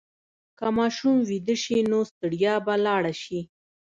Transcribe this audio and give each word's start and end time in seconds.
که 0.57 0.67
ماشوم 0.77 1.15
ویده 1.29 1.55
شي، 1.63 1.77
نو 1.91 1.99
ستړیا 2.11 2.53
به 2.65 2.75
لاړه 2.85 3.13
شي. 3.21 3.39